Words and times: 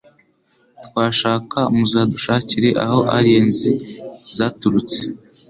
Twashaka 0.85 1.57
Muzadushakire 1.75 2.69
Aho 2.83 2.99
Aliens 3.17 3.59
Zaturutse 4.35 4.99